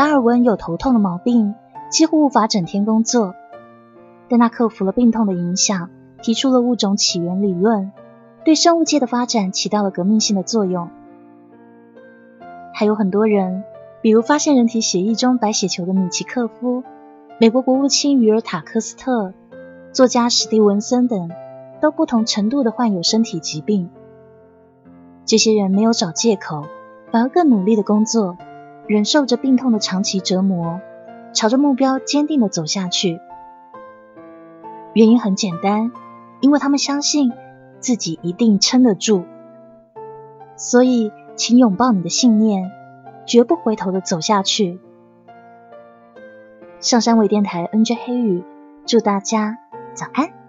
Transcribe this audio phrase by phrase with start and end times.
[0.00, 1.54] 达尔文有头痛的毛病，
[1.90, 3.34] 几乎无法整天工作，
[4.30, 5.90] 但他克服了病痛的影响，
[6.22, 7.92] 提出了物种起源理论，
[8.42, 10.88] 对生物界的发展起到了革命性的作用。
[12.72, 13.62] 还有很多人，
[14.00, 16.82] 比如发现人体血液中白血球的米奇克夫、
[17.38, 19.34] 美国国务卿于尔塔科斯特、
[19.92, 21.30] 作家史蒂文森等，
[21.82, 23.90] 都不同程度的患有身体疾病。
[25.26, 26.64] 这些人没有找借口，
[27.12, 28.38] 反而更努力的工作。
[28.90, 30.80] 忍受着病痛的长期折磨，
[31.32, 33.20] 朝着目标坚定的走下去。
[34.94, 35.92] 原因很简单，
[36.40, 37.32] 因为他们相信
[37.78, 39.26] 自己一定撑得住。
[40.56, 42.72] 所以，请拥抱你的信念，
[43.26, 44.80] 绝不回头的走下去。
[46.80, 48.42] 上山微电台 NJ 黑雨，
[48.86, 49.58] 祝大家
[49.94, 50.39] 早安。